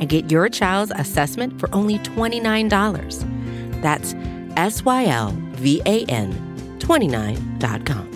and 0.00 0.08
get 0.08 0.30
your 0.30 0.48
child's 0.48 0.92
assessment 0.96 1.60
for 1.60 1.72
only 1.74 1.98
$29. 1.98 3.80
That's 3.82 4.14
S 4.56 4.84
Y 4.84 5.06
L 5.06 5.30
V 5.52 5.80
A 5.86 6.04
N 6.06 6.32
29.com. 6.78 8.10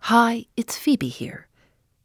Hi, 0.00 0.46
it's 0.56 0.78
Phoebe 0.78 1.08
here, 1.08 1.48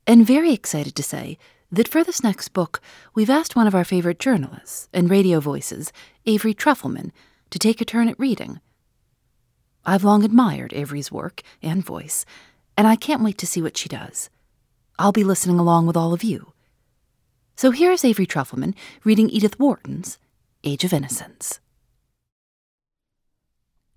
and 0.06 0.28
very 0.28 0.52
excited 0.52 0.94
to 0.96 1.04
say 1.04 1.38
that 1.72 1.88
for 1.88 2.04
this 2.04 2.22
next 2.22 2.50
book, 2.50 2.82
we've 3.16 3.30
asked 3.30 3.56
one 3.56 3.66
of 3.66 3.74
our 3.74 3.86
favorite 3.86 4.20
journalists 4.20 4.90
and 4.94 5.10
radio 5.10 5.40
voices, 5.40 5.92
Avery 6.26 6.54
Trufelman, 6.54 7.12
to 7.50 7.58
take 7.58 7.80
a 7.80 7.86
turn 7.86 8.10
at 8.10 8.20
reading. 8.20 8.60
I've 9.86 10.04
long 10.04 10.24
admired 10.24 10.74
Avery's 10.74 11.12
work 11.12 11.42
and 11.62 11.84
voice, 11.84 12.26
and 12.78 12.88
I 12.88 12.96
can't 12.96 13.24
wait 13.24 13.38
to 13.38 13.48
see 13.48 13.62
what 13.62 13.78
she 13.78 13.88
does. 13.90 14.30
I'll 15.00 15.12
be 15.12 15.24
listening 15.24 15.60
along 15.60 15.88
with 15.88 15.98
all 15.98 16.14
of 16.14 16.24
you. 16.24 16.54
So 17.56 17.72
here's 17.72 18.06
Avery 18.06 18.28
Trufelman 18.28 18.76
reading 19.04 19.30
Edith 19.30 19.60
Wharton's 19.60 20.18
Age 20.64 20.84
of 20.84 20.94
Innocence. 20.94 21.60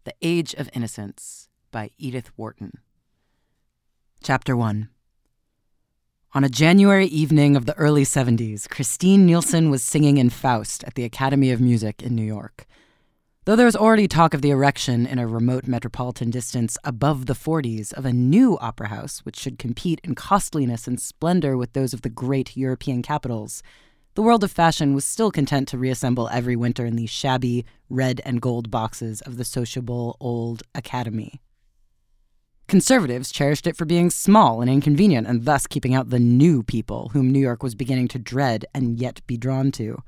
The 0.04 0.14
Age 0.22 0.54
of 0.54 0.70
Innocence 0.72 1.48
by 1.70 1.90
Edith 1.98 2.30
Wharton. 2.36 2.78
Chapter 4.22 4.56
1 4.56 4.88
On 6.32 6.44
a 6.44 6.48
January 6.48 7.06
evening 7.06 7.56
of 7.56 7.66
the 7.66 7.76
early 7.76 8.04
70s, 8.04 8.68
Christine 8.68 9.26
Nilsson 9.26 9.68
was 9.70 9.82
singing 9.82 10.16
in 10.16 10.30
Faust 10.30 10.82
at 10.84 10.94
the 10.94 11.04
Academy 11.04 11.50
of 11.50 11.60
Music 11.60 12.02
in 12.02 12.14
New 12.14 12.24
York. 12.24 12.66
Though 13.46 13.54
there 13.54 13.66
was 13.66 13.76
already 13.76 14.08
talk 14.08 14.34
of 14.34 14.42
the 14.42 14.50
erection 14.50 15.06
in 15.06 15.20
a 15.20 15.26
remote 15.28 15.68
metropolitan 15.68 16.30
distance 16.30 16.76
above 16.82 17.26
the 17.26 17.32
40s 17.32 17.92
of 17.92 18.04
a 18.04 18.12
new 18.12 18.58
opera 18.58 18.88
house 18.88 19.20
which 19.20 19.38
should 19.38 19.56
compete 19.56 20.00
in 20.02 20.16
costliness 20.16 20.88
and 20.88 21.00
splendor 21.00 21.56
with 21.56 21.72
those 21.72 21.94
of 21.94 22.02
the 22.02 22.08
great 22.08 22.56
European 22.56 23.02
capitals, 23.02 23.62
the 24.16 24.22
world 24.22 24.42
of 24.42 24.50
fashion 24.50 24.94
was 24.94 25.04
still 25.04 25.30
content 25.30 25.68
to 25.68 25.78
reassemble 25.78 26.28
every 26.32 26.56
winter 26.56 26.84
in 26.84 26.96
the 26.96 27.06
shabby 27.06 27.64
red 27.88 28.20
and 28.24 28.42
gold 28.42 28.68
boxes 28.68 29.20
of 29.20 29.36
the 29.36 29.44
sociable 29.44 30.16
old 30.18 30.64
Academy. 30.74 31.40
Conservatives 32.66 33.30
cherished 33.30 33.68
it 33.68 33.76
for 33.76 33.84
being 33.84 34.10
small 34.10 34.60
and 34.60 34.68
inconvenient 34.68 35.28
and 35.28 35.44
thus 35.44 35.68
keeping 35.68 35.94
out 35.94 36.10
the 36.10 36.18
new 36.18 36.64
people 36.64 37.10
whom 37.10 37.30
New 37.30 37.38
York 37.38 37.62
was 37.62 37.76
beginning 37.76 38.08
to 38.08 38.18
dread 38.18 38.64
and 38.74 38.98
yet 38.98 39.24
be 39.28 39.36
drawn 39.36 39.70
to. 39.70 40.02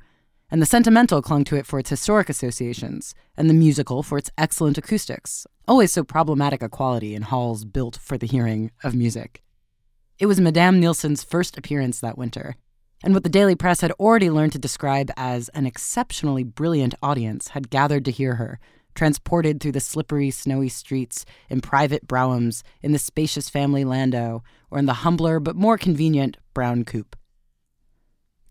And 0.51 0.63
the 0.63 0.67
sentimental 0.67 1.21
clung 1.21 1.45
to 1.45 1.57
it 1.57 1.67
for 1.67 1.79
its 1.79 1.91
historic 1.91 2.31
associations, 2.31 3.15
and 3.37 3.51
the 3.51 3.55
musical 3.55 4.03
for 4.03 4.17
its 4.17 4.31
excellent 4.39 4.79
acoustics, 4.79 5.47
always 5.67 5.93
so 5.93 6.03
problematic 6.03 6.63
a 6.63 6.71
quality 6.71 7.15
in 7.15 7.23
halls 7.23 7.67
built 7.67 7.97
for 7.97 8.17
the 8.17 8.27
hearing 8.27 8.71
of 8.83 8.95
music. 8.95 9.43
It 10.19 10.25
was 10.25 10.41
Madame 10.41 10.81
Nilsson's 10.81 11.23
first 11.23 11.59
appearance 11.59 12.01
that 12.01 12.17
winter, 12.17 12.57
and 13.05 13.13
what 13.13 13.25
the 13.25 13.29
daily 13.29 13.55
press 13.55 13.83
had 13.83 13.93
already 13.93 14.31
learned 14.31 14.53
to 14.53 14.59
describe 14.59 15.11
as 15.19 15.51
an 15.51 15.67
exceptionally 15.67 16.45
brilliant 16.45 16.95
audience 17.03 17.49
had 17.49 17.71
gathered 17.71 18.07
to 18.07 18.11
hear 18.11 18.37
her, 18.37 18.59
transported 18.95 19.61
through 19.61 19.73
the 19.73 19.81
slippery, 19.81 20.31
snowy 20.31 20.71
streets, 20.71 21.27
in 21.51 21.61
private 21.61 22.09
broughams, 22.09 22.63
in 22.83 22.93
the 22.93 22.99
spacious 22.99 23.51
family 23.51 23.85
landau, 23.85 24.41
or 24.71 24.79
in 24.79 24.87
the 24.87 25.05
humbler 25.05 25.39
but 25.39 25.55
more 25.55 25.77
convenient 25.77 26.39
brown 26.55 26.85
coupe. 26.85 27.15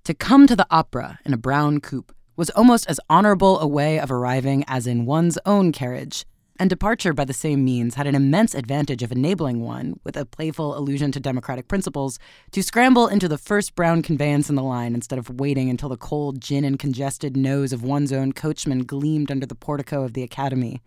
To 0.08 0.14
come 0.14 0.48
to 0.48 0.56
the 0.56 0.66
opera 0.72 1.20
in 1.26 1.34
a 1.34 1.38
brown 1.38 1.82
coupe 1.82 2.16
was 2.38 2.50
almost 2.52 2.88
as 2.88 2.98
honorable 3.10 3.60
a 3.60 3.68
way 3.68 4.00
of 4.00 4.10
arriving 4.10 4.64
as 4.66 4.88
in 4.88 5.06
one's 5.06 5.38
own 5.46 5.74
carriage, 5.74 6.26
and 6.58 6.70
departure 6.70 7.12
by 7.12 7.26
the 7.26 7.34
same 7.34 7.66
means 7.66 7.96
had 7.96 8.08
an 8.08 8.16
immense 8.16 8.56
advantage 8.56 9.04
of 9.04 9.12
enabling 9.12 9.60
one, 9.60 10.00
with 10.06 10.16
a 10.16 10.26
playful 10.26 10.78
allusion 10.78 11.12
to 11.12 11.20
democratic 11.20 11.68
principles, 11.68 12.20
to 12.52 12.64
scramble 12.64 13.10
into 13.10 13.28
the 13.28 13.38
first 13.38 13.76
brown 13.76 14.02
conveyance 14.02 14.50
in 14.50 14.56
the 14.56 14.64
line 14.64 14.96
instead 14.96 15.20
of 15.20 15.42
waiting 15.42 15.70
until 15.70 15.90
the 15.90 15.98
cold 15.98 16.40
gin 16.40 16.64
and 16.64 16.80
congested 16.80 17.36
nose 17.36 17.74
of 17.74 17.84
one's 17.84 18.14
own 18.14 18.32
coachman 18.32 18.86
gleamed 18.86 19.30
under 19.30 19.46
the 19.46 19.56
portico 19.56 20.06
of 20.06 20.14
the 20.14 20.24
academy. 20.24 20.82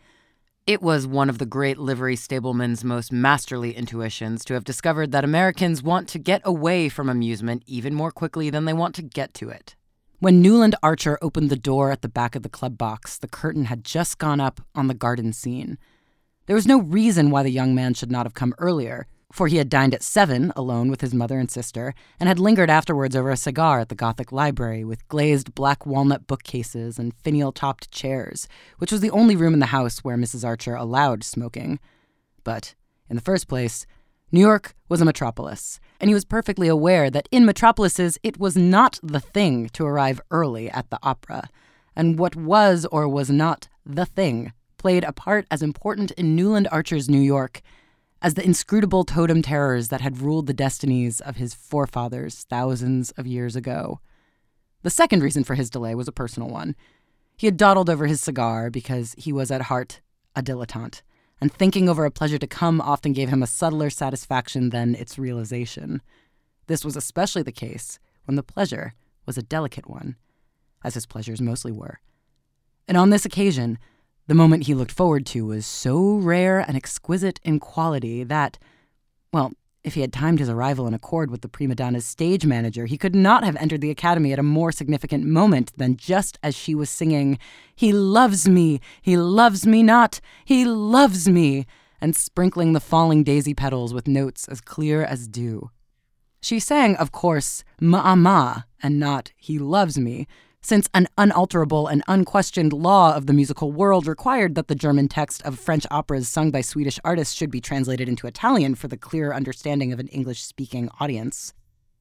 It 0.70 0.80
was 0.80 1.04
one 1.04 1.28
of 1.28 1.38
the 1.38 1.46
great 1.46 1.78
livery 1.78 2.14
stableman's 2.14 2.84
most 2.84 3.10
masterly 3.10 3.76
intuitions 3.76 4.44
to 4.44 4.54
have 4.54 4.62
discovered 4.62 5.10
that 5.10 5.24
Americans 5.24 5.82
want 5.82 6.06
to 6.10 6.18
get 6.20 6.42
away 6.44 6.88
from 6.88 7.08
amusement 7.08 7.64
even 7.66 7.92
more 7.92 8.12
quickly 8.12 8.50
than 8.50 8.66
they 8.66 8.72
want 8.72 8.94
to 8.94 9.02
get 9.02 9.34
to 9.34 9.48
it. 9.48 9.74
When 10.20 10.40
Newland 10.40 10.76
Archer 10.80 11.18
opened 11.20 11.50
the 11.50 11.56
door 11.56 11.90
at 11.90 12.02
the 12.02 12.08
back 12.08 12.36
of 12.36 12.44
the 12.44 12.48
club 12.48 12.78
box, 12.78 13.18
the 13.18 13.26
curtain 13.26 13.64
had 13.64 13.82
just 13.82 14.18
gone 14.18 14.38
up 14.38 14.60
on 14.76 14.86
the 14.86 14.94
garden 14.94 15.32
scene. 15.32 15.76
There 16.46 16.54
was 16.54 16.68
no 16.68 16.80
reason 16.80 17.32
why 17.32 17.42
the 17.42 17.50
young 17.50 17.74
man 17.74 17.92
should 17.92 18.12
not 18.12 18.24
have 18.24 18.34
come 18.34 18.54
earlier, 18.58 19.08
for 19.32 19.46
he 19.46 19.56
had 19.56 19.68
dined 19.68 19.94
at 19.94 20.02
seven 20.02 20.52
alone 20.56 20.90
with 20.90 21.00
his 21.00 21.14
mother 21.14 21.38
and 21.38 21.50
sister, 21.50 21.94
and 22.18 22.28
had 22.28 22.38
lingered 22.38 22.70
afterwards 22.70 23.14
over 23.14 23.30
a 23.30 23.36
cigar 23.36 23.80
at 23.80 23.88
the 23.88 23.94
Gothic 23.94 24.32
library 24.32 24.84
with 24.84 25.06
glazed 25.08 25.54
black 25.54 25.86
walnut 25.86 26.26
bookcases 26.26 26.98
and 26.98 27.14
finial 27.14 27.52
topped 27.52 27.90
chairs, 27.90 28.48
which 28.78 28.92
was 28.92 29.00
the 29.00 29.10
only 29.10 29.36
room 29.36 29.54
in 29.54 29.60
the 29.60 29.66
house 29.66 30.00
where 30.00 30.16
Mrs. 30.16 30.44
Archer 30.44 30.74
allowed 30.74 31.22
smoking. 31.22 31.78
But, 32.42 32.74
in 33.08 33.16
the 33.16 33.22
first 33.22 33.48
place, 33.48 33.86
New 34.32 34.40
York 34.40 34.74
was 34.88 35.00
a 35.00 35.04
metropolis, 35.04 35.80
and 36.00 36.08
he 36.08 36.14
was 36.14 36.24
perfectly 36.24 36.68
aware 36.68 37.10
that 37.10 37.28
in 37.30 37.44
metropolises 37.44 38.18
it 38.22 38.38
was 38.38 38.56
not 38.56 38.98
the 39.02 39.20
thing 39.20 39.68
to 39.70 39.84
arrive 39.84 40.20
early 40.30 40.70
at 40.70 40.88
the 40.90 40.98
opera, 41.02 41.48
and 41.96 42.18
what 42.18 42.36
was 42.36 42.86
or 42.92 43.08
was 43.08 43.30
not 43.30 43.68
the 43.84 44.06
thing 44.06 44.52
played 44.76 45.04
a 45.04 45.12
part 45.12 45.46
as 45.50 45.62
important 45.62 46.10
in 46.12 46.34
Newland 46.34 46.66
Archer's 46.72 47.08
New 47.08 47.20
York 47.20 47.60
as 48.22 48.34
the 48.34 48.44
inscrutable 48.44 49.04
totem 49.04 49.42
terrors 49.42 49.88
that 49.88 50.00
had 50.00 50.20
ruled 50.20 50.46
the 50.46 50.54
destinies 50.54 51.20
of 51.20 51.36
his 51.36 51.54
forefathers 51.54 52.44
thousands 52.48 53.10
of 53.12 53.26
years 53.26 53.56
ago. 53.56 54.00
The 54.82 54.90
second 54.90 55.22
reason 55.22 55.44
for 55.44 55.54
his 55.54 55.70
delay 55.70 55.94
was 55.94 56.08
a 56.08 56.12
personal 56.12 56.48
one. 56.48 56.76
He 57.36 57.46
had 57.46 57.56
dawdled 57.56 57.88
over 57.88 58.06
his 58.06 58.20
cigar 58.20 58.70
because 58.70 59.14
he 59.16 59.32
was 59.32 59.50
at 59.50 59.62
heart 59.62 60.00
a 60.36 60.42
dilettante 60.42 61.02
and 61.40 61.52
thinking 61.52 61.88
over 61.88 62.04
a 62.04 62.10
pleasure 62.10 62.38
to 62.38 62.46
come 62.46 62.80
often 62.80 63.12
gave 63.12 63.30
him 63.30 63.42
a 63.42 63.46
subtler 63.46 63.88
satisfaction 63.88 64.70
than 64.70 64.94
its 64.94 65.18
realization. 65.18 66.02
This 66.66 66.84
was 66.84 66.96
especially 66.96 67.42
the 67.42 67.52
case 67.52 67.98
when 68.26 68.36
the 68.36 68.42
pleasure 68.42 68.94
was 69.24 69.38
a 69.38 69.42
delicate 69.42 69.88
one, 69.88 70.16
as 70.84 70.94
his 70.94 71.06
pleasures 71.06 71.40
mostly 71.40 71.72
were. 71.72 72.00
And 72.86 72.96
on 72.96 73.10
this 73.10 73.24
occasion, 73.24 73.78
the 74.30 74.34
moment 74.36 74.66
he 74.66 74.74
looked 74.76 74.92
forward 74.92 75.26
to 75.26 75.44
was 75.44 75.66
so 75.66 76.14
rare 76.14 76.60
and 76.60 76.76
exquisite 76.76 77.40
in 77.42 77.58
quality 77.58 78.22
that, 78.22 78.60
well, 79.32 79.50
if 79.82 79.94
he 79.94 80.02
had 80.02 80.12
timed 80.12 80.38
his 80.38 80.48
arrival 80.48 80.86
in 80.86 80.94
accord 80.94 81.32
with 81.32 81.40
the 81.40 81.48
prima 81.48 81.74
donna's 81.74 82.06
stage 82.06 82.46
manager, 82.46 82.86
he 82.86 82.96
could 82.96 83.16
not 83.16 83.42
have 83.42 83.56
entered 83.56 83.80
the 83.80 83.90
academy 83.90 84.32
at 84.32 84.38
a 84.38 84.44
more 84.44 84.70
significant 84.70 85.24
moment 85.24 85.72
than 85.78 85.96
just 85.96 86.38
as 86.44 86.54
she 86.54 86.76
was 86.76 86.88
singing, 86.88 87.40
He 87.74 87.92
loves 87.92 88.48
me, 88.48 88.80
he 89.02 89.16
loves 89.16 89.66
me 89.66 89.82
not, 89.82 90.20
he 90.44 90.64
loves 90.64 91.28
me, 91.28 91.66
and 92.00 92.14
sprinkling 92.14 92.72
the 92.72 92.78
falling 92.78 93.24
daisy 93.24 93.52
petals 93.52 93.92
with 93.92 94.06
notes 94.06 94.46
as 94.46 94.60
clear 94.60 95.02
as 95.02 95.26
dew. 95.26 95.72
She 96.40 96.60
sang, 96.60 96.94
of 96.94 97.10
course, 97.10 97.64
Ma'ama, 97.82 98.62
and 98.80 99.00
not 99.00 99.32
He 99.36 99.58
loves 99.58 99.98
me, 99.98 100.28
since 100.62 100.88
an 100.92 101.08
unalterable 101.16 101.86
and 101.86 102.02
unquestioned 102.06 102.72
law 102.72 103.14
of 103.14 103.26
the 103.26 103.32
musical 103.32 103.72
world 103.72 104.06
required 104.06 104.54
that 104.54 104.68
the 104.68 104.74
German 104.74 105.08
text 105.08 105.42
of 105.42 105.58
French 105.58 105.86
operas 105.90 106.28
sung 106.28 106.50
by 106.50 106.60
Swedish 106.60 107.00
artists 107.02 107.34
should 107.34 107.50
be 107.50 107.60
translated 107.60 108.08
into 108.08 108.26
Italian 108.26 108.74
for 108.74 108.88
the 108.88 108.96
clearer 108.96 109.34
understanding 109.34 109.92
of 109.92 109.98
an 109.98 110.08
English 110.08 110.42
speaking 110.42 110.90
audience. 111.00 111.54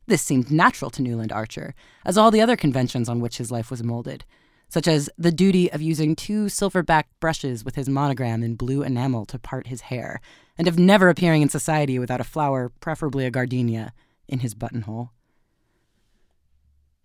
This 0.08 0.22
seemed 0.22 0.52
natural 0.52 0.92
to 0.92 1.02
Newland 1.02 1.32
Archer, 1.32 1.74
as 2.04 2.18
all 2.18 2.32
the 2.32 2.42
other 2.42 2.58
conventions 2.58 3.08
on 3.08 3.20
which 3.20 3.38
his 3.38 3.52
life 3.52 3.72
was 3.72 3.84
molded, 3.84 4.26
such 4.68 4.88
as 4.88 5.10
the 5.18 5.32
duty 5.32 5.72
of 5.72 5.82
using 5.82 6.16
two 6.16 6.50
silver 6.50 6.84
backed 6.84 7.18
brushes 7.20 7.64
with 7.64 7.76
his 7.76 7.88
monogram 7.88 8.44
in 8.44 8.56
blue 8.56 8.84
enamel 8.84 9.26
to 9.28 9.40
part 9.40 9.68
his 9.68 9.82
hair, 9.82 10.20
and 10.58 10.68
of 10.68 10.78
never 10.78 11.10
appearing 11.10 11.42
in 11.42 11.50
society 11.50 11.98
without 11.98 12.22
a 12.22 12.26
flower, 12.26 12.72
preferably 12.82 13.26
a 13.26 13.32
gardenia, 13.32 13.94
in 14.28 14.40
his 14.40 14.54
buttonhole. 14.54 15.12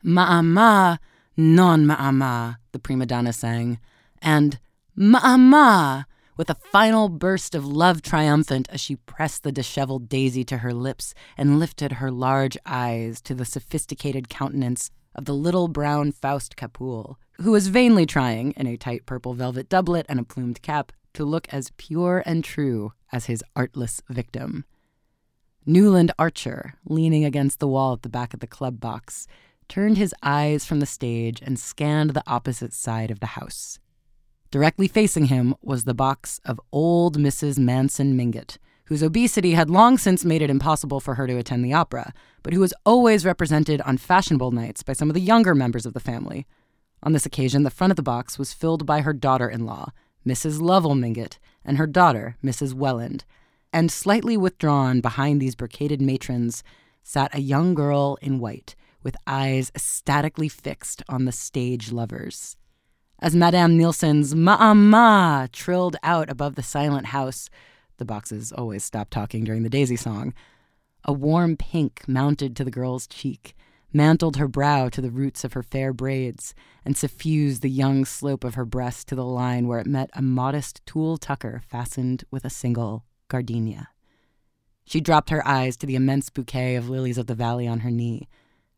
Ma'ama, 0.05 0.99
Non 1.37 1.85
Ma'ama, 1.85 2.59
the 2.73 2.79
prima 2.79 3.07
donna 3.07 3.33
sang, 3.33 3.81
and 4.23 4.61
Ma'ama, 4.97 6.05
with 6.37 6.49
a 6.49 6.55
final 6.55 7.09
burst 7.09 7.55
of 7.55 7.67
love 7.67 8.03
triumphant 8.03 8.69
as 8.71 8.81
she 8.81 8.97
pressed 8.97 9.43
the 9.43 9.53
disheveled 9.53 10.09
daisy 10.09 10.45
to 10.45 10.59
her 10.59 10.73
lips 10.73 11.15
and 11.37 11.59
lifted 11.59 11.93
her 11.93 12.11
large 12.11 12.57
eyes 12.67 13.21
to 13.23 13.35
the 13.35 13.45
sophisticated 13.45 14.29
countenance 14.29 14.91
of 15.15 15.25
the 15.25 15.35
little 15.35 15.69
brown 15.69 16.13
Faust 16.13 16.57
Capoul, 16.57 17.17
who 17.41 17.51
was 17.51 17.69
vainly 17.69 18.07
trying, 18.07 18.53
in 18.53 18.67
a 18.67 18.77
tight 18.77 19.07
purple 19.07 19.35
velvet 19.35 19.69
doublet 19.69 20.07
and 20.09 20.21
a 20.21 20.25
plumed 20.25 20.63
cap, 20.63 20.93
to 21.15 21.25
look 21.25 21.49
as 21.53 21.73
pure 21.77 22.23
and 22.27 22.45
true 22.45 22.93
as 23.13 23.27
his 23.27 23.43
artless 23.57 24.03
victim. 24.09 24.65
Newland 25.67 26.13
Archer, 26.19 26.75
leaning 26.85 27.25
against 27.25 27.59
the 27.59 27.69
wall 27.69 27.95
at 27.95 28.03
the 28.03 28.09
back 28.09 28.35
of 28.35 28.41
the 28.41 28.47
club 28.47 28.81
box, 28.81 29.27
turned 29.69 29.99
his 29.99 30.15
eyes 30.23 30.65
from 30.65 30.81
the 30.81 30.87
stage 30.87 31.41
and 31.43 31.59
scanned 31.59 32.11
the 32.11 32.23
opposite 32.27 32.73
side 32.73 33.11
of 33.11 33.21
the 33.21 33.27
house. 33.27 33.79
Directly 34.51 34.87
facing 34.87 35.27
him 35.27 35.55
was 35.63 35.85
the 35.85 35.95
box 35.95 36.41
of 36.45 36.61
old 36.71 37.19
Mrs. 37.19 37.59
Manson 37.59 38.17
Mingott, 38.17 38.59
whose 38.85 39.03
obesity 39.03 39.53
had 39.53 39.71
long 39.71 39.99
since 39.99 40.25
made 40.25 40.43
it 40.43 40.51
impossible 40.51 41.01
for 41.01 41.15
her 41.15 41.27
to 41.27 41.37
attend 41.37 41.65
the 41.65 41.73
opera, 41.73 42.13
but 42.43 42.53
who 42.53 42.61
was 42.61 42.75
always 42.85 43.25
represented 43.25 43.81
on 43.81 43.97
fashionable 43.97 44.51
nights 44.51 44.83
by 44.83 44.93
some 44.93 45.11
of 45.11 45.15
the 45.15 45.21
younger 45.21 45.55
members 45.55 45.87
of 45.87 45.95
the 45.95 46.01
family. 46.01 46.47
On 47.03 47.13
this 47.13 47.27
occasion, 47.27 47.63
the 47.63 47.71
front 47.71 47.91
of 47.91 47.97
the 47.97 48.03
box 48.03 48.39
was 48.39 48.53
filled 48.53 48.87
by 48.87 49.01
her 49.01 49.13
daughter 49.13 49.49
in 49.49 49.67
law, 49.67 49.91
Mrs. 50.27 50.61
Lovell 50.61 50.95
Mingott, 50.95 51.39
and 51.65 51.79
her 51.79 51.87
daughter, 51.87 52.37
Mrs. 52.45 52.75
Welland, 52.75 53.25
and 53.73 53.91
slightly 53.91 54.37
withdrawn 54.37 55.01
behind 55.01 55.41
these 55.41 55.57
brocaded 55.57 56.01
matrons 56.01 56.63
sat 57.03 57.35
a 57.35 57.41
young 57.41 57.75
girl 57.75 58.17
in 58.23 58.39
white, 58.39 58.75
with 59.05 59.17
eyes 59.27 59.71
ecstatically 59.75 60.49
fixed 60.49 61.03
on 61.09 61.27
the 61.27 61.33
stage 61.33 61.93
lovers. 61.93 62.57
As 63.21 63.37
Madame 63.37 63.77
Nilsson's 63.77 64.35
Ma-ma 64.35 65.47
trilled 65.53 65.97
out 66.03 66.29
above 66.29 66.57
the 66.57 66.63
silent 66.63 67.07
house, 67.07 67.49
the 67.99 68.05
boxes 68.05 68.53
always 68.53 68.83
stopped 68.83 69.13
talking 69.13 69.45
during 69.45 69.63
the 69.63 69.71
Daisy 69.71 69.97
song. 69.97 70.35
A 71.05 71.13
warm 71.13 71.57
pink 71.57 72.03
mounted 72.09 72.57
to 72.57 72.65
the 72.65 72.71
girl's 72.71 73.07
cheek, 73.07 73.55
mantled 73.93 74.37
her 74.37 74.49
brow 74.49 74.89
to 74.89 75.01
the 75.01 75.11
roots 75.11 75.45
of 75.45 75.53
her 75.53 75.63
fair 75.63 75.93
braids, 75.93 76.55
and 76.85 76.97
suffused 76.97 77.63
the 77.63 77.71
young 77.71 78.05
slope 78.05 78.43
of 78.43 78.57
her 78.57 78.65
breast 78.65 79.07
to 79.09 79.15
the 79.15 79.25
line 79.25 79.69
where 79.69 79.79
it 79.79 79.87
met 79.87 80.11
a 80.15 80.23
modest 80.23 80.85
tulle 80.85 81.17
tucker 81.17 81.63
fastened 81.69 82.25
with 82.31 82.45
a 82.45 82.51
single 82.51 83.05
gardenia. 83.29 83.89
She 84.85 85.01
dropped 85.01 85.31
her 85.31 85.47
eyes 85.47 85.77
to 85.79 85.87
the 85.87 85.95
immense 85.95 86.31
bouquet 86.31 86.75
of 86.75 86.91
lilies 86.91 87.17
of 87.17 87.27
the 87.27 87.35
valley 87.35 87.67
on 87.69 87.81
her 87.81 87.91
knee, 87.91 88.29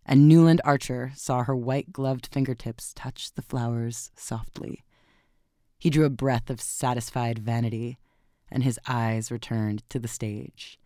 and 0.06 0.28
Newland 0.28 0.60
Archer 0.64 1.12
saw 1.16 1.42
her 1.42 1.54
white 1.54 1.92
gloved 1.92 2.28
fingertips 2.32 2.94
touch 2.94 3.32
the 3.34 3.42
flowers 3.42 4.10
softly. 4.16 4.84
He 5.78 5.90
drew 5.90 6.06
a 6.06 6.10
breath 6.10 6.48
of 6.48 6.60
satisfied 6.60 7.38
vanity 7.38 7.98
and 8.50 8.62
his 8.62 8.78
eyes 8.86 9.30
returned 9.30 9.82
to 9.90 9.98
the 9.98 10.08
stage. 10.08 10.78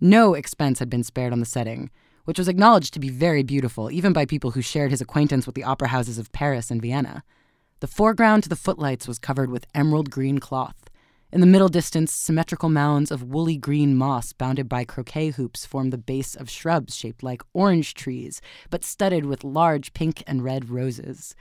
No 0.00 0.34
expense 0.34 0.78
had 0.78 0.88
been 0.88 1.02
spared 1.02 1.32
on 1.32 1.40
the 1.40 1.46
setting, 1.46 1.90
which 2.24 2.38
was 2.38 2.46
acknowledged 2.46 2.94
to 2.94 3.00
be 3.00 3.08
very 3.08 3.42
beautiful, 3.42 3.90
even 3.90 4.12
by 4.12 4.24
people 4.24 4.52
who 4.52 4.62
shared 4.62 4.92
his 4.92 5.00
acquaintance 5.00 5.44
with 5.44 5.56
the 5.56 5.64
opera 5.64 5.88
houses 5.88 6.18
of 6.18 6.30
Paris 6.30 6.70
and 6.70 6.80
Vienna. 6.80 7.24
The 7.80 7.88
foreground 7.88 8.44
to 8.44 8.48
the 8.48 8.56
footlights 8.56 9.08
was 9.08 9.18
covered 9.18 9.50
with 9.50 9.66
emerald 9.74 10.10
green 10.10 10.38
cloth. 10.38 10.87
In 11.30 11.42
the 11.42 11.46
middle 11.46 11.68
distance, 11.68 12.10
symmetrical 12.10 12.70
mounds 12.70 13.10
of 13.10 13.22
woolly 13.22 13.58
green 13.58 13.94
moss 13.94 14.32
bounded 14.32 14.66
by 14.66 14.84
croquet 14.84 15.28
hoops 15.28 15.66
formed 15.66 15.92
the 15.92 15.98
base 15.98 16.34
of 16.34 16.48
shrubs 16.48 16.96
shaped 16.96 17.22
like 17.22 17.42
orange 17.52 17.92
trees, 17.92 18.40
but 18.70 18.82
studded 18.82 19.26
with 19.26 19.44
large 19.44 19.92
pink 19.92 20.22
and 20.26 20.42
red 20.42 20.70
roses. 20.70 21.34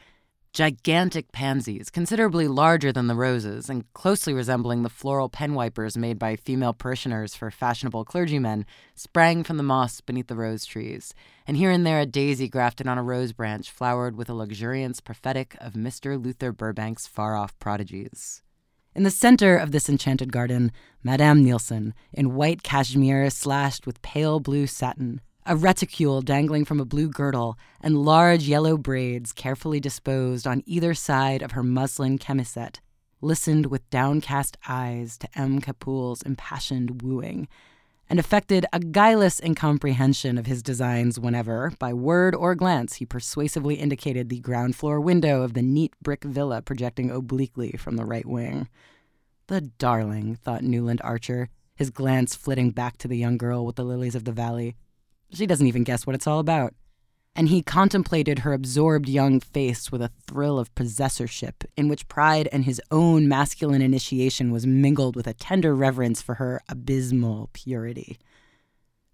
Gigantic 0.51 1.31
pansies, 1.31 1.89
considerably 1.89 2.49
larger 2.49 2.91
than 2.91 3.07
the 3.07 3.15
roses 3.15 3.69
and 3.69 3.85
closely 3.93 4.33
resembling 4.33 4.83
the 4.83 4.89
floral 4.89 5.29
pen 5.29 5.53
wipers 5.53 5.97
made 5.97 6.19
by 6.19 6.35
female 6.35 6.73
parishioners 6.73 7.33
for 7.33 7.49
fashionable 7.49 8.03
clergymen, 8.03 8.65
sprang 8.93 9.41
from 9.41 9.55
the 9.55 9.63
moss 9.63 10.01
beneath 10.01 10.27
the 10.27 10.35
rose 10.35 10.65
trees, 10.65 11.13
and 11.45 11.55
here 11.55 11.71
and 11.71 11.87
there 11.87 12.01
a 12.01 12.05
daisy 12.05 12.49
grafted 12.49 12.87
on 12.87 12.97
a 12.97 13.03
rose 13.03 13.31
branch 13.31 13.71
flowered 13.71 14.17
with 14.17 14.29
a 14.29 14.33
luxuriance 14.33 14.99
prophetic 14.99 15.55
of 15.61 15.73
Mr. 15.75 16.21
Luther 16.21 16.51
Burbank's 16.51 17.07
far 17.07 17.37
off 17.37 17.57
prodigies. 17.59 18.43
In 18.97 19.03
the 19.03 19.11
center 19.11 19.55
of 19.55 19.71
this 19.71 19.89
enchanted 19.89 20.31
garden, 20.33 20.71
Madame 21.03 21.43
Nilsson, 21.43 21.93
in 22.13 22.33
white 22.33 22.63
cashmere 22.63 23.29
slashed 23.29 23.85
with 23.85 24.01
pale 24.01 24.39
blue 24.39 24.65
satin, 24.65 25.21
a 25.45 25.55
reticule 25.55 26.23
dangling 26.23 26.65
from 26.65 26.79
a 26.79 26.85
blue 26.85 27.07
girdle, 27.07 27.59
and 27.79 28.03
large 28.03 28.47
yellow 28.47 28.75
braids 28.75 29.33
carefully 29.33 29.79
disposed 29.79 30.47
on 30.47 30.63
either 30.65 30.95
side 30.95 31.43
of 31.43 31.51
her 31.51 31.61
muslin 31.61 32.17
chemisette, 32.17 32.79
listened 33.21 33.67
with 33.67 33.87
downcast 33.91 34.57
eyes 34.67 35.15
to 35.19 35.29
M. 35.35 35.61
Capoul's 35.61 36.23
impassioned 36.23 37.03
wooing, 37.03 37.47
and 38.09 38.19
affected 38.19 38.65
a 38.71 38.79
guileless 38.79 39.41
incomprehension 39.41 40.37
of 40.37 40.45
his 40.45 40.63
designs 40.63 41.19
whenever, 41.19 41.73
by 41.79 41.93
word 41.93 42.33
or 42.33 42.55
glance, 42.55 42.95
he 42.95 43.05
persuasively 43.05 43.75
indicated 43.75 44.29
the 44.29 44.39
ground 44.39 44.75
floor 44.75 45.01
window 45.01 45.41
of 45.41 45.53
the 45.53 45.61
neat 45.61 45.93
brick 46.01 46.23
villa 46.23 46.61
projecting 46.61 47.11
obliquely 47.11 47.71
from 47.71 47.97
the 47.97 48.05
right 48.05 48.25
wing. 48.25 48.69
The 49.47 49.61
darling, 49.61 50.35
thought 50.35 50.63
Newland 50.63 51.01
Archer, 51.03 51.49
his 51.75 51.89
glance 51.89 52.35
flitting 52.35 52.71
back 52.71 52.97
to 52.97 53.07
the 53.07 53.17
young 53.17 53.37
girl 53.37 53.65
with 53.65 53.75
the 53.75 53.83
lilies 53.83 54.15
of 54.15 54.25
the 54.25 54.31
valley. 54.31 54.75
She 55.31 55.45
doesn't 55.45 55.67
even 55.67 55.83
guess 55.83 56.07
what 56.07 56.15
it's 56.15 56.27
all 56.27 56.39
about. 56.39 56.73
And 57.37 57.49
he 57.49 57.61
contemplated 57.61 58.39
her 58.39 58.51
absorbed 58.51 59.07
young 59.07 59.39
face 59.39 59.91
with 59.91 60.01
a 60.01 60.09
thrill 60.25 60.57
of 60.57 60.73
possessorship, 60.73 61.63
in 61.77 61.87
which 61.87 62.07
pride 62.07 62.49
and 62.51 62.65
his 62.65 62.81
own 62.89 63.27
masculine 63.27 63.83
initiation 63.83 64.51
was 64.51 64.65
mingled 64.65 65.15
with 65.15 65.27
a 65.27 65.35
tender 65.35 65.75
reverence 65.75 66.19
for 66.19 66.35
her 66.35 66.61
abysmal 66.67 67.51
purity. 67.53 68.17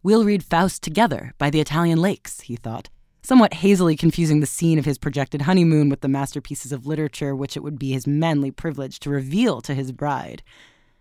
We'll 0.04 0.24
read 0.24 0.42
Faust 0.42 0.82
together 0.84 1.34
by 1.38 1.50
the 1.50 1.60
Italian 1.60 2.02
lakes, 2.02 2.40
he 2.42 2.56
thought, 2.56 2.90
somewhat 3.24 3.56
hazily 3.56 3.98
confusing 3.98 4.40
the 4.40 4.46
scene 4.46 4.80
of 4.80 4.86
his 4.86 4.98
projected 4.98 5.42
honeymoon 5.42 5.90
with 5.90 6.00
the 6.00 6.08
masterpieces 6.08 6.72
of 6.72 6.88
literature 6.88 7.36
which 7.36 7.58
it 7.58 7.64
would 7.64 7.78
be 7.78 7.92
his 7.92 8.08
manly 8.08 8.52
privilege 8.52 9.00
to 9.00 9.10
reveal 9.10 9.60
to 9.60 9.74
his 9.74 9.92
bride. 9.92 10.44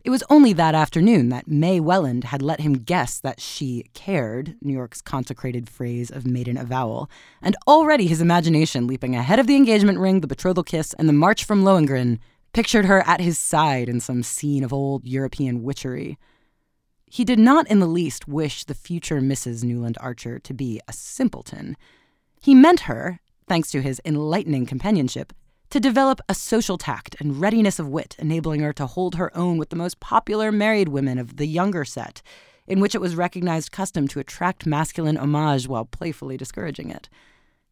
It 0.04 0.10
was 0.10 0.24
only 0.28 0.52
that 0.54 0.74
afternoon 0.74 1.28
that 1.28 1.46
May 1.46 1.78
Welland 1.78 2.24
had 2.24 2.42
let 2.42 2.60
him 2.60 2.72
guess 2.72 3.20
that 3.20 3.40
she 3.40 3.84
cared, 3.94 4.56
New 4.60 4.72
York's 4.72 5.00
consecrated 5.00 5.70
phrase 5.70 6.10
of 6.10 6.26
maiden 6.26 6.56
avowal, 6.56 7.08
and 7.40 7.56
already 7.68 8.08
his 8.08 8.20
imagination, 8.20 8.88
leaping 8.88 9.14
ahead 9.14 9.38
of 9.38 9.46
the 9.46 9.54
engagement 9.54 10.00
ring, 10.00 10.20
the 10.20 10.26
betrothal 10.26 10.64
kiss, 10.64 10.92
and 10.94 11.08
the 11.08 11.12
march 11.12 11.44
from 11.44 11.62
Lohengrin, 11.62 12.18
pictured 12.52 12.86
her 12.86 13.06
at 13.06 13.20
his 13.20 13.38
side 13.38 13.88
in 13.88 14.00
some 14.00 14.24
scene 14.24 14.64
of 14.64 14.72
old 14.72 15.04
European 15.04 15.62
witchery. 15.62 16.18
He 17.06 17.24
did 17.24 17.38
not 17.38 17.70
in 17.70 17.78
the 17.78 17.86
least 17.86 18.26
wish 18.26 18.64
the 18.64 18.74
future 18.74 19.20
Mrs. 19.20 19.62
Newland 19.62 19.98
Archer 20.00 20.40
to 20.40 20.52
be 20.52 20.80
a 20.88 20.92
simpleton. 20.92 21.76
He 22.40 22.56
meant 22.56 22.80
her, 22.80 23.20
thanks 23.46 23.70
to 23.70 23.80
his 23.80 24.00
enlightening 24.04 24.66
companionship, 24.66 25.32
to 25.72 25.80
develop 25.80 26.20
a 26.28 26.34
social 26.34 26.76
tact 26.76 27.16
and 27.18 27.40
readiness 27.40 27.78
of 27.78 27.88
wit, 27.88 28.14
enabling 28.18 28.60
her 28.60 28.74
to 28.74 28.86
hold 28.86 29.14
her 29.14 29.34
own 29.34 29.56
with 29.56 29.70
the 29.70 29.76
most 29.76 30.00
popular 30.00 30.52
married 30.52 30.90
women 30.90 31.18
of 31.18 31.38
the 31.38 31.46
younger 31.46 31.82
set, 31.82 32.20
in 32.66 32.78
which 32.78 32.94
it 32.94 33.00
was 33.00 33.16
recognized 33.16 33.72
custom 33.72 34.06
to 34.06 34.20
attract 34.20 34.66
masculine 34.66 35.16
homage 35.16 35.66
while 35.66 35.86
playfully 35.86 36.36
discouraging 36.36 36.90
it. 36.90 37.08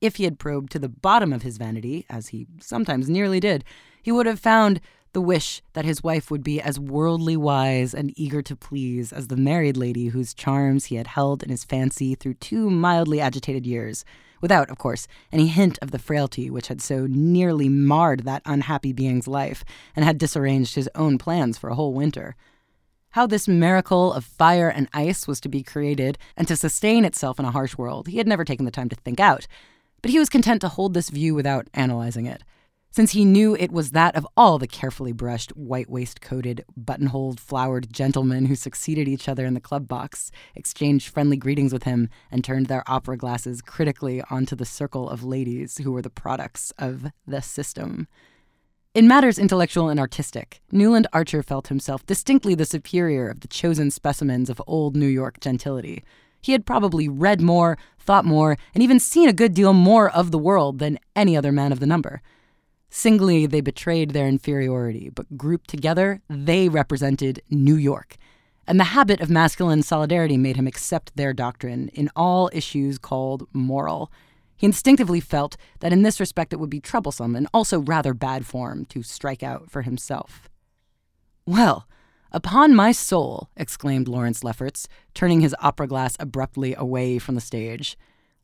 If 0.01 0.17
he 0.17 0.25
had 0.25 0.39
probed 0.39 0.73
to 0.73 0.79
the 0.79 0.89
bottom 0.89 1.31
of 1.31 1.43
his 1.43 1.59
vanity, 1.59 2.07
as 2.09 2.29
he 2.29 2.47
sometimes 2.59 3.11
nearly 3.11 3.39
did, 3.39 3.65
he 4.03 4.11
would 4.11 4.25
have 4.25 4.41
found 4.41 4.81
the 5.13 5.21
wish 5.21 5.61
that 5.75 5.85
his 5.85 6.03
wife 6.03 6.31
would 6.31 6.43
be 6.43 6.59
as 6.59 6.81
worldly 6.81 7.37
wise 7.37 7.93
and 7.93 8.19
eager 8.19 8.41
to 8.41 8.57
please 8.57 9.13
as 9.13 9.29
the 9.29 9.37
married 9.37 9.77
lady 9.77 10.07
whose 10.07 10.33
charms 10.33 10.87
he 10.87 10.95
had 10.95 11.09
held 11.09 11.43
in 11.43 11.51
his 11.51 11.65
fancy 11.65 12.15
through 12.15 12.35
two 12.35 12.71
mildly 12.71 13.21
agitated 13.21 13.67
years 13.67 14.07
without, 14.41 14.71
of 14.71 14.79
course, 14.79 15.07
any 15.33 15.47
hint 15.47 15.79
of 15.81 15.91
the 15.91 15.99
frailty 15.99 16.51
which 16.51 16.69
had 16.69 16.81
so 16.81 17.07
nearly 17.09 17.69
marred 17.69 18.25
that 18.25 18.43
unhappy 18.45 18.93
being's 18.93 19.29
life 19.29 19.65
and 19.95 20.05
had 20.05 20.19
disarranged 20.19 20.75
his 20.75 20.89
own 20.95 21.19
plans 21.19 21.59
for 21.59 21.71
a 21.71 21.75
whole 21.75 21.95
winter. 21.95 22.37
How 23.11 23.27
this 23.27 23.49
miracle 23.49 24.13
of 24.13 24.25
fire 24.25 24.69
and 24.69 24.89
ice 24.93 25.27
was 25.27 25.41
to 25.41 25.49
be 25.49 25.63
created 25.63 26.17
and 26.37 26.47
to 26.49 26.57
sustain 26.57 27.05
itself 27.05 27.39
in 27.39 27.45
a 27.45 27.51
harsh 27.51 27.77
world, 27.77 28.09
he 28.09 28.19
had 28.19 28.29
never 28.29 28.45
taken 28.45 28.65
the 28.65 28.71
time 28.71 28.89
to 28.89 28.97
think 28.97 29.19
out, 29.19 29.47
but 30.03 30.11
he 30.11 30.19
was 30.19 30.29
content 30.29 30.61
to 30.61 30.69
hold 30.69 30.95
this 30.95 31.11
view 31.11 31.35
without 31.35 31.69
analyzing 31.75 32.27
it 32.27 32.43
since 32.91 33.13
he 33.13 33.25
knew 33.25 33.55
it 33.57 33.71
was 33.71 33.93
that 33.93 34.17
of 34.17 34.27
all 34.37 34.59
the 34.59 34.67
carefully 34.67 35.13
brushed, 35.13 35.51
white 35.51 35.89
waistcoated, 35.89 36.65
buttonholed, 36.77 37.39
flowered 37.39 37.93
gentlemen 37.93 38.47
who 38.47 38.57
succeeded 38.57 39.07
each 39.07 39.29
other 39.29 39.47
in 39.47 39.55
the 39.55 39.61
club 39.61 39.87
box, 39.87 40.33
exchanged 40.57 41.09
friendly 41.09 41.37
greetings 41.37 41.73
with 41.73 41.85
him, 41.85 42.09
and 42.31 42.43
turned 42.43 42.67
their 42.67 42.83
opera 42.89 43.17
glasses 43.17 43.63
critically 43.63 44.23
onto 44.29 44.57
the 44.57 44.65
circle 44.65 45.09
of 45.09 45.23
ladies 45.23 45.79
who 45.79 45.93
were 45.93 46.03
the 46.03 46.11
products 46.11 46.73
of 46.79 47.07
the 47.27 47.41
system. 47.41 48.09
In 48.93 49.07
matters 49.07 49.39
intellectual 49.39 49.89
and 49.89 50.01
artistic, 50.01 50.61
Newland 50.73 51.07
Archer 51.13 51.45
felt 51.45 51.69
himself 51.69 52.05
distinctly 52.07 52.57
the 52.57 52.67
superior 52.67 53.29
of 53.29 53.39
the 53.39 53.47
chosen 53.47 53.93
specimens 53.93 54.51
of 54.51 54.61
old 54.67 54.97
New 54.97 55.07
York 55.07 55.39
gentility. 55.39 56.03
He 56.41 56.51
had 56.51 56.67
probably 56.67 57.09
read 57.09 57.41
more, 57.41 57.79
thought 58.01 58.25
more, 58.25 58.57
and 58.75 58.83
even 58.83 58.99
seen 58.99 59.29
a 59.29 59.33
good 59.33 59.55
deal 59.55 59.73
more 59.73 60.11
of 60.11 60.33
the 60.33 60.39
world 60.39 60.81
than 60.81 60.99
any 61.15 61.37
other 61.37 61.53
man 61.53 61.71
of 61.71 61.79
the 61.79 61.87
number. 61.87 62.21
Singly, 62.91 63.47
they 63.47 63.61
betrayed 63.61 64.11
their 64.11 64.27
inferiority, 64.27 65.11
but 65.11 65.39
grouped 65.39 65.71
together, 65.71 66.21
they 66.29 66.69
represented 66.69 67.41
New 67.49 67.77
York. 67.77 68.17
And 68.67 68.81
the 68.81 68.85
habit 68.85 69.21
of 69.21 69.31
masculine 69.31 69.83
solidarity 69.83 70.37
made 70.37 70.57
him 70.57 70.67
accept 70.67 71.17
their 71.17 71.33
doctrine 71.33 71.89
in 71.89 72.11
all 72.17 72.51
issues 72.53 72.99
called 72.99 73.47
moral. 73.53 74.11
He 74.57 74.67
instinctively 74.67 75.21
felt 75.21 75.57
that 75.79 75.93
in 75.93 76.03
this 76.03 76.19
respect 76.19 76.53
it 76.53 76.59
would 76.59 76.69
be 76.69 76.81
troublesome 76.81 77.37
and 77.37 77.47
also 77.55 77.79
rather 77.79 78.13
bad 78.13 78.45
form 78.45 78.85
to 78.87 79.03
strike 79.05 79.43
out 79.43 79.71
for 79.71 79.83
himself. 79.83 80.49
Well, 81.47 81.87
upon 82.33 82.75
my 82.75 82.91
soul, 82.91 83.51
exclaimed 83.57 84.09
Lawrence 84.09 84.43
Lefferts, 84.43 84.89
turning 85.15 85.41
his 85.41 85.55
opera 85.61 85.87
glass 85.87 86.17
abruptly 86.19 86.75
away 86.75 87.19
from 87.21 87.37
the 87.37 87.41
stage. 87.41 87.97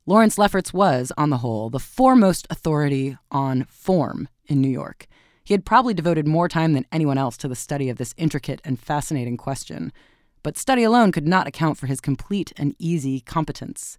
Lawrence 0.07 0.39
Lefferts 0.39 0.73
was, 0.73 1.13
on 1.17 1.31
the 1.31 1.39
whole, 1.39 1.69
the 1.69 1.81
foremost 1.81 2.47
authority 2.49 3.19
on 3.33 3.65
form 3.65 4.29
in 4.49 4.61
New 4.61 4.69
York. 4.69 5.07
He 5.45 5.55
had 5.55 5.65
probably 5.65 5.95
devoted 5.95 6.27
more 6.27 6.49
time 6.49 6.73
than 6.73 6.87
anyone 6.91 7.19
else 7.19 7.37
to 7.39 7.49
the 7.49 7.55
study 7.55 7.89
of 7.89 7.99
this 7.99 8.15
intricate 8.17 8.61
and 8.65 8.81
fascinating 8.81 9.37
question, 9.37 9.93
but 10.43 10.59
study 10.59 10.83
alone 10.83 11.13
could 11.13 11.27
not 11.27 11.47
account 11.47 11.79
for 11.79 11.87
his 11.87 12.01
complete 12.01 12.53
and 12.57 12.75
easy 12.79 13.21
competence. 13.21 13.99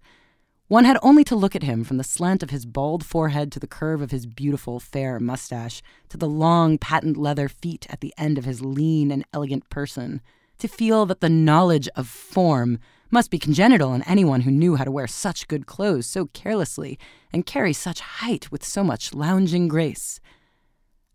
One 0.68 0.84
had 0.84 0.98
only 1.02 1.24
to 1.24 1.36
look 1.36 1.56
at 1.56 1.64
him 1.64 1.86
from 1.86 1.96
the 1.96 2.04
slant 2.04 2.44
of 2.44 2.50
his 2.50 2.66
bald 2.66 3.06
forehead 3.06 3.54
to 3.54 3.60
the 3.60 3.68
curve 3.68 4.02
of 4.02 4.12
his 4.12 4.26
beautiful, 4.26 4.82
fair 4.82 5.18
mustache, 5.18 5.82
to 6.10 6.18
the 6.18 6.28
long, 6.28 6.78
patent 6.78 7.16
leather 7.16 7.48
feet 7.48 7.88
at 7.90 8.02
the 8.02 8.14
end 8.18 8.38
of 8.38 8.44
his 8.44 8.62
lean 8.62 9.10
and 9.10 9.24
elegant 9.32 9.70
person, 9.70 10.20
to 10.60 10.68
feel 10.68 11.06
that 11.06 11.22
the 11.22 11.30
knowledge 11.30 11.88
of 11.96 12.08
form 12.08 12.80
must 13.10 13.32
be 13.32 13.40
congenital 13.40 13.94
in 13.94 14.02
anyone 14.04 14.42
who 14.42 14.52
knew 14.52 14.76
how 14.76 14.84
to 14.84 14.92
wear 14.92 15.08
such 15.08 15.48
good 15.48 15.66
clothes 15.66 16.06
so 16.06 16.26
carelessly 16.34 17.00
and 17.32 17.46
carry 17.46 17.72
such 17.72 18.02
height 18.02 18.52
with 18.52 18.66
so 18.66 18.84
much 18.84 19.14
lounging 19.14 19.70
grace. 19.70 20.20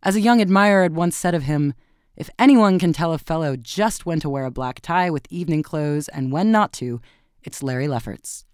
As 0.04 0.16
a 0.16 0.21
young 0.21 0.40
admirer 0.40 0.82
had 0.82 0.97
once 0.97 1.16
said 1.16 1.35
of 1.35 1.44
him, 1.44 1.75
if 2.16 2.28
anyone 2.38 2.78
can 2.78 2.92
tell 2.92 3.12
a 3.12 3.18
fellow 3.18 3.54
just 3.56 4.04
when 4.04 4.18
to 4.21 4.28
wear 4.28 4.44
a 4.44 4.50
black 4.50 4.80
tie 4.80 5.11
with 5.11 5.30
evening 5.30 5.62
clothes 5.62 6.09
and 6.09 6.32
when 6.32 6.50
not 6.50 6.73
to, 6.75 7.00
it's 7.42 7.62
Larry 7.62 7.87
Lefferts. 7.87 8.44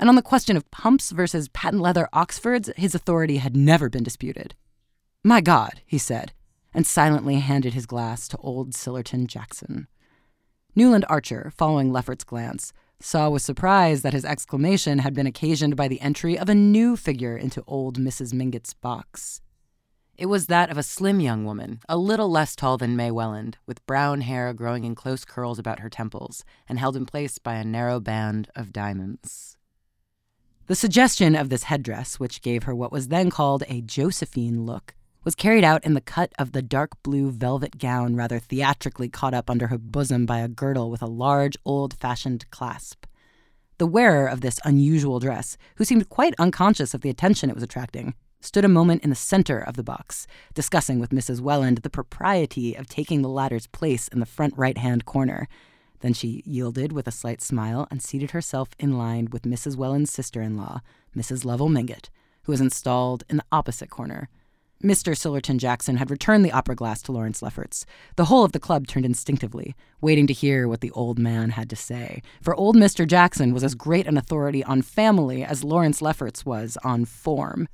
And 0.00 0.08
on 0.08 0.16
the 0.16 0.22
question 0.22 0.56
of 0.56 0.70
pumps 0.72 1.10
versus 1.12 1.48
patent 1.48 1.80
leather 1.80 2.08
Oxfords, 2.12 2.70
his 2.76 2.94
authority 2.94 3.36
had 3.36 3.56
never 3.56 3.88
been 3.88 4.02
disputed. 4.02 4.54
My 5.22 5.40
God, 5.40 5.80
he 5.86 5.98
said, 5.98 6.32
and 6.74 6.86
silently 6.86 7.36
handed 7.36 7.74
his 7.74 7.86
glass 7.86 8.26
to 8.28 8.38
old 8.38 8.72
Sillerton 8.72 9.26
Jackson. 9.26 9.86
Newland 10.74 11.04
Archer, 11.08 11.52
following 11.56 11.92
Lefferts' 11.92 12.24
glance, 12.24 12.72
saw 13.00 13.30
with 13.30 13.42
surprise 13.42 14.02
that 14.02 14.12
his 14.12 14.24
exclamation 14.24 14.98
had 14.98 15.14
been 15.14 15.26
occasioned 15.26 15.76
by 15.76 15.86
the 15.86 16.00
entry 16.00 16.38
of 16.38 16.48
a 16.48 16.54
new 16.54 16.96
figure 16.96 17.36
into 17.36 17.62
old 17.66 17.98
Mrs. 17.98 18.32
Mingott's 18.32 18.74
box. 18.74 19.40
It 20.20 20.28
was 20.28 20.48
that 20.48 20.68
of 20.68 20.76
a 20.76 20.82
slim 20.82 21.18
young 21.18 21.46
woman, 21.46 21.80
a 21.88 21.96
little 21.96 22.30
less 22.30 22.54
tall 22.54 22.76
than 22.76 22.94
May 22.94 23.10
Welland, 23.10 23.56
with 23.64 23.86
brown 23.86 24.20
hair 24.20 24.52
growing 24.52 24.84
in 24.84 24.94
close 24.94 25.24
curls 25.24 25.58
about 25.58 25.80
her 25.80 25.88
temples 25.88 26.44
and 26.68 26.78
held 26.78 26.94
in 26.94 27.06
place 27.06 27.38
by 27.38 27.54
a 27.54 27.64
narrow 27.64 28.00
band 28.00 28.50
of 28.54 28.70
diamonds. 28.70 29.56
The 30.66 30.74
suggestion 30.74 31.34
of 31.34 31.48
this 31.48 31.62
headdress, 31.62 32.20
which 32.20 32.42
gave 32.42 32.64
her 32.64 32.74
what 32.74 32.92
was 32.92 33.08
then 33.08 33.30
called 33.30 33.64
a 33.66 33.80
Josephine 33.80 34.66
look, 34.66 34.94
was 35.24 35.34
carried 35.34 35.64
out 35.64 35.86
in 35.86 35.94
the 35.94 36.02
cut 36.02 36.34
of 36.38 36.52
the 36.52 36.60
dark 36.60 37.02
blue 37.02 37.30
velvet 37.30 37.78
gown 37.78 38.14
rather 38.14 38.38
theatrically 38.38 39.08
caught 39.08 39.32
up 39.32 39.48
under 39.48 39.68
her 39.68 39.78
bosom 39.78 40.26
by 40.26 40.40
a 40.40 40.48
girdle 40.48 40.90
with 40.90 41.00
a 41.00 41.06
large, 41.06 41.56
old 41.64 41.94
fashioned 41.94 42.44
clasp. 42.50 43.06
The 43.78 43.86
wearer 43.86 44.26
of 44.26 44.42
this 44.42 44.60
unusual 44.66 45.18
dress, 45.18 45.56
who 45.76 45.84
seemed 45.86 46.10
quite 46.10 46.34
unconscious 46.38 46.92
of 46.92 47.00
the 47.00 47.08
attention 47.08 47.48
it 47.48 47.54
was 47.54 47.64
attracting, 47.64 48.12
stood 48.40 48.64
a 48.64 48.68
moment 48.68 49.04
in 49.04 49.10
the 49.10 49.16
center 49.16 49.58
of 49.58 49.76
the 49.76 49.82
box, 49.82 50.26
discussing 50.54 50.98
with 50.98 51.10
Mrs. 51.10 51.40
Welland 51.40 51.78
the 51.78 51.90
propriety 51.90 52.74
of 52.74 52.88
taking 52.88 53.22
the 53.22 53.28
latter's 53.28 53.66
place 53.66 54.08
in 54.08 54.20
the 54.20 54.26
front 54.26 54.54
right 54.56 54.78
hand 54.78 55.04
corner. 55.04 55.46
Then 56.00 56.14
she 56.14 56.42
yielded 56.46 56.92
with 56.92 57.06
a 57.06 57.12
slight 57.12 57.42
smile 57.42 57.86
and 57.90 58.02
seated 58.02 58.30
herself 58.30 58.70
in 58.78 58.96
line 58.96 59.28
with 59.30 59.42
Mrs. 59.42 59.76
Welland's 59.76 60.12
sister 60.12 60.40
in 60.40 60.56
law, 60.56 60.80
Mrs. 61.16 61.44
Lovell 61.44 61.68
Mingott, 61.68 62.08
who 62.44 62.52
was 62.52 62.60
installed 62.60 63.24
in 63.28 63.36
the 63.36 63.44
opposite 63.52 63.90
corner. 63.90 64.28
Mr. 64.82 65.14
Sillerton 65.14 65.58
Jackson 65.58 65.98
had 65.98 66.10
returned 66.10 66.42
the 66.42 66.52
opera 66.52 66.74
glass 66.74 67.02
to 67.02 67.12
Lawrence 67.12 67.42
Lefferts. 67.42 67.84
The 68.16 68.24
whole 68.24 68.44
of 68.44 68.52
the 68.52 68.58
club 68.58 68.86
turned 68.86 69.04
instinctively, 69.04 69.74
waiting 70.00 70.26
to 70.26 70.32
hear 70.32 70.66
what 70.66 70.80
the 70.80 70.90
old 70.92 71.18
man 71.18 71.50
had 71.50 71.68
to 71.68 71.76
say. 71.76 72.22
For 72.40 72.54
old 72.54 72.76
Mr. 72.76 73.06
Jackson 73.06 73.52
was 73.52 73.62
as 73.62 73.74
great 73.74 74.06
an 74.06 74.16
authority 74.16 74.64
on 74.64 74.80
family 74.80 75.44
as 75.44 75.62
Lawrence 75.62 76.00
Lefferts 76.00 76.46
was 76.46 76.78
on 76.82 77.04
form. 77.04 77.68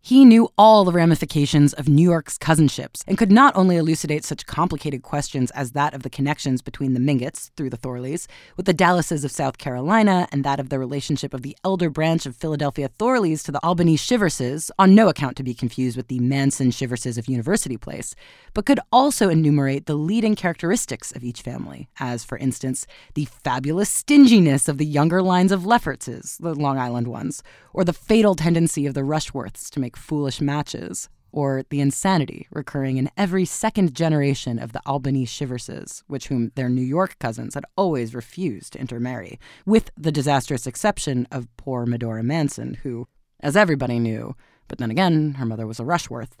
He 0.00 0.24
knew 0.24 0.48
all 0.56 0.84
the 0.84 0.92
ramifications 0.92 1.74
of 1.74 1.88
New 1.88 2.08
York's 2.08 2.38
cousinships 2.38 3.02
and 3.06 3.18
could 3.18 3.32
not 3.32 3.54
only 3.56 3.76
elucidate 3.76 4.24
such 4.24 4.46
complicated 4.46 5.02
questions 5.02 5.50
as 5.50 5.72
that 5.72 5.92
of 5.92 6.02
the 6.02 6.08
connections 6.08 6.62
between 6.62 6.94
the 6.94 7.00
Mingotts, 7.00 7.50
through 7.56 7.68
the 7.68 7.76
Thorleys, 7.76 8.26
with 8.56 8.64
the 8.64 8.72
Dallases 8.72 9.24
of 9.24 9.30
South 9.30 9.58
Carolina 9.58 10.26
and 10.32 10.44
that 10.44 10.60
of 10.60 10.70
the 10.70 10.78
relationship 10.78 11.34
of 11.34 11.42
the 11.42 11.56
elder 11.64 11.90
branch 11.90 12.26
of 12.26 12.36
Philadelphia 12.36 12.88
Thorleys 12.98 13.42
to 13.44 13.52
the 13.52 13.62
Albany 13.62 13.96
Shiverses, 13.96 14.70
on 14.78 14.94
no 14.94 15.08
account 15.08 15.36
to 15.36 15.42
be 15.42 15.52
confused 15.52 15.96
with 15.96 16.08
the 16.08 16.20
Manson 16.20 16.70
Shiverses 16.70 17.18
of 17.18 17.28
University 17.28 17.76
Place, 17.76 18.14
but 18.54 18.64
could 18.64 18.80
also 18.92 19.28
enumerate 19.28 19.86
the 19.86 19.94
leading 19.96 20.36
characteristics 20.36 21.12
of 21.12 21.24
each 21.24 21.42
family, 21.42 21.88
as, 21.98 22.24
for 22.24 22.38
instance, 22.38 22.86
the 23.14 23.26
fabulous 23.26 23.90
stinginess 23.90 24.68
of 24.68 24.78
the 24.78 24.86
younger 24.86 25.20
lines 25.22 25.52
of 25.52 25.62
Leffertses, 25.62 26.38
the 26.38 26.54
Long 26.54 26.78
Island 26.78 27.08
ones, 27.08 27.42
or 27.74 27.84
the 27.84 27.92
fatal 27.92 28.34
tendency 28.34 28.86
of 28.86 28.94
the 28.94 29.02
Rushworths 29.02 29.68
to 29.70 29.80
make 29.80 29.87
foolish 29.96 30.40
matches, 30.40 31.08
or 31.32 31.64
the 31.70 31.80
insanity 31.80 32.46
recurring 32.50 32.96
in 32.96 33.10
every 33.16 33.44
second 33.44 33.94
generation 33.94 34.58
of 34.58 34.72
the 34.72 34.80
Albany 34.86 35.26
Shiverses, 35.26 36.02
which 36.06 36.28
whom 36.28 36.52
their 36.54 36.68
New 36.68 36.82
York 36.82 37.18
cousins 37.18 37.54
had 37.54 37.64
always 37.76 38.14
refused 38.14 38.72
to 38.72 38.80
intermarry, 38.80 39.38
with 39.66 39.90
the 39.96 40.12
disastrous 40.12 40.66
exception 40.66 41.26
of 41.30 41.54
poor 41.56 41.86
Medora 41.86 42.22
Manson, 42.22 42.74
who, 42.82 43.06
as 43.40 43.56
everybody 43.56 43.98
knew, 43.98 44.34
but 44.68 44.78
then 44.78 44.90
again, 44.90 45.34
her 45.34 45.46
mother 45.46 45.66
was 45.66 45.80
a 45.80 45.84
Rushworth. 45.84 46.36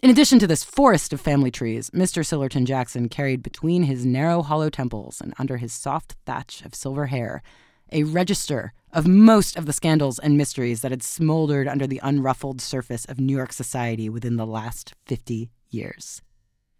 In 0.00 0.10
addition 0.10 0.38
to 0.38 0.46
this 0.46 0.62
forest 0.62 1.12
of 1.12 1.20
family 1.20 1.50
trees, 1.50 1.90
Mr. 1.90 2.24
Sillerton 2.24 2.66
Jackson 2.66 3.08
carried 3.08 3.42
between 3.42 3.82
his 3.82 4.06
narrow 4.06 4.42
hollow 4.42 4.70
temples 4.70 5.20
and 5.20 5.34
under 5.38 5.56
his 5.56 5.72
soft 5.72 6.14
thatch 6.24 6.62
of 6.64 6.74
silver 6.74 7.06
hair 7.06 7.42
a 7.92 8.04
register 8.04 8.72
of 8.92 9.06
most 9.06 9.56
of 9.56 9.66
the 9.66 9.72
scandals 9.72 10.18
and 10.18 10.36
mysteries 10.36 10.80
that 10.80 10.90
had 10.90 11.02
smoldered 11.02 11.68
under 11.68 11.86
the 11.86 12.00
unruffled 12.02 12.60
surface 12.60 13.04
of 13.04 13.20
New 13.20 13.36
York 13.36 13.52
society 13.52 14.08
within 14.08 14.36
the 14.36 14.46
last 14.46 14.94
50 15.06 15.50
years. 15.70 16.22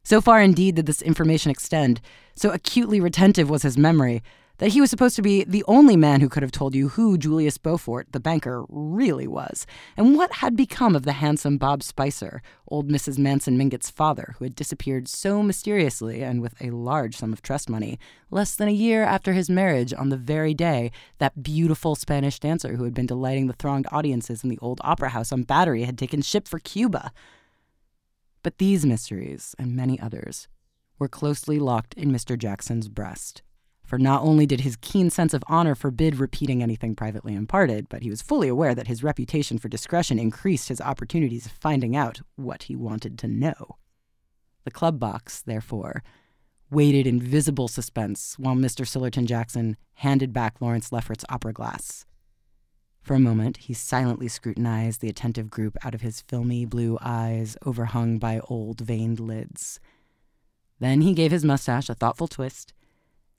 So 0.04 0.20
far, 0.20 0.40
indeed, 0.40 0.76
did 0.76 0.86
this 0.86 1.02
information 1.02 1.50
extend, 1.50 2.00
so 2.34 2.50
acutely 2.50 3.00
retentive 3.00 3.50
was 3.50 3.62
his 3.62 3.76
memory, 3.76 4.22
that 4.58 4.72
he 4.72 4.80
was 4.80 4.90
supposed 4.90 5.16
to 5.16 5.22
be 5.22 5.44
the 5.44 5.64
only 5.66 5.96
man 5.96 6.20
who 6.20 6.28
could 6.28 6.42
have 6.42 6.52
told 6.52 6.74
you 6.74 6.88
who 6.88 7.16
Julius 7.16 7.58
Beaufort, 7.58 8.08
the 8.12 8.20
banker, 8.20 8.64
really 8.68 9.26
was, 9.26 9.66
and 9.96 10.16
what 10.16 10.34
had 10.34 10.56
become 10.56 10.94
of 10.94 11.04
the 11.04 11.12
handsome 11.12 11.58
Bob 11.58 11.82
Spicer, 11.82 12.42
old 12.66 12.88
Mrs. 12.88 13.18
Manson 13.18 13.56
Mingott's 13.56 13.90
father, 13.90 14.34
who 14.38 14.44
had 14.44 14.54
disappeared 14.54 15.08
so 15.08 15.42
mysteriously 15.42 16.22
and 16.22 16.42
with 16.42 16.54
a 16.60 16.70
large 16.70 17.16
sum 17.16 17.32
of 17.32 17.40
trust 17.40 17.70
money, 17.70 17.98
less 18.30 18.54
than 18.54 18.68
a 18.68 18.72
year 18.72 19.04
after 19.04 19.32
his 19.32 19.48
marriage 19.48 19.94
on 19.94 20.08
the 20.08 20.16
very 20.16 20.54
day 20.54 20.90
that 21.18 21.42
beautiful 21.42 21.94
Spanish 21.94 22.38
dancer 22.40 22.76
who 22.76 22.84
had 22.84 22.94
been 22.94 23.06
delighting 23.06 23.46
the 23.46 23.54
thronged 23.54 23.86
audiences 23.92 24.42
in 24.42 24.50
the 24.50 24.58
old 24.60 24.80
opera 24.82 25.10
house 25.10 25.32
on 25.32 25.44
Battery 25.44 25.84
had 25.84 25.96
taken 25.96 26.20
ship 26.20 26.48
for 26.48 26.58
Cuba. 26.58 27.12
But 28.42 28.58
these 28.58 28.84
mysteries, 28.84 29.54
and 29.58 29.76
many 29.76 30.00
others, 30.00 30.48
were 30.98 31.08
closely 31.08 31.58
locked 31.58 31.94
in 31.94 32.10
Mr. 32.10 32.36
Jackson's 32.36 32.88
breast 32.88 33.42
for 33.88 33.98
not 33.98 34.22
only 34.22 34.44
did 34.44 34.60
his 34.60 34.76
keen 34.76 35.08
sense 35.08 35.32
of 35.32 35.42
honor 35.48 35.74
forbid 35.74 36.16
repeating 36.16 36.62
anything 36.62 36.94
privately 36.94 37.34
imparted, 37.34 37.88
but 37.88 38.02
he 38.02 38.10
was 38.10 38.20
fully 38.20 38.46
aware 38.46 38.74
that 38.74 38.86
his 38.86 39.02
reputation 39.02 39.56
for 39.56 39.70
discretion 39.70 40.18
increased 40.18 40.68
his 40.68 40.82
opportunities 40.82 41.46
of 41.46 41.52
finding 41.52 41.96
out 41.96 42.20
what 42.36 42.64
he 42.64 42.76
wanted 42.76 43.18
to 43.18 43.26
know. 43.26 43.78
The 44.64 44.70
club 44.70 44.98
box, 44.98 45.40
therefore, 45.40 46.02
waited 46.70 47.06
in 47.06 47.18
visible 47.18 47.66
suspense 47.66 48.34
while 48.38 48.54
Mr. 48.54 48.86
Sillerton 48.86 49.24
Jackson 49.24 49.78
handed 49.94 50.34
back 50.34 50.60
Lawrence 50.60 50.92
Lefferts' 50.92 51.24
opera 51.30 51.54
glass. 51.54 52.04
For 53.00 53.14
a 53.14 53.18
moment, 53.18 53.56
he 53.56 53.72
silently 53.72 54.28
scrutinized 54.28 55.00
the 55.00 55.08
attentive 55.08 55.48
group 55.48 55.78
out 55.82 55.94
of 55.94 56.02
his 56.02 56.20
filmy 56.20 56.66
blue 56.66 56.98
eyes 57.00 57.56
overhung 57.64 58.18
by 58.18 58.40
old 58.50 58.82
veined 58.82 59.18
lids. 59.18 59.80
Then 60.78 61.00
he 61.00 61.14
gave 61.14 61.30
his 61.30 61.42
mustache 61.42 61.88
a 61.88 61.94
thoughtful 61.94 62.28
twist 62.28 62.74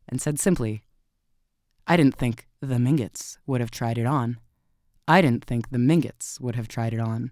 and 0.10 0.22
said 0.22 0.39
simply, 0.39 0.84
I 1.88 1.98
didn't 1.98 2.16
think 2.16 2.48
the 2.62 2.75
Mingotts 2.75 3.38
would 3.48 3.62
have 3.62 3.72
tried 3.72 3.98
it 3.98 4.06
on. 4.06 4.38
I 5.08 5.22
didn't 5.22 5.46
think 5.46 5.70
the 5.70 5.78
Mingotts 5.78 6.39
would 6.39 6.56
have 6.56 6.68
tried 6.68 6.94
it 6.94 7.00
on. 7.00 7.32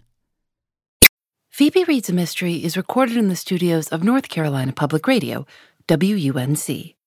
Phoebe 1.48 1.84
Reads 1.84 2.08
a 2.08 2.12
Mystery 2.12 2.64
is 2.64 2.76
recorded 2.76 3.16
in 3.16 3.28
the 3.28 3.36
studios 3.36 3.88
of 3.88 4.04
North 4.04 4.28
Carolina 4.28 4.72
Public 4.72 5.06
Radio, 5.06 5.46
WUNC. 5.88 6.97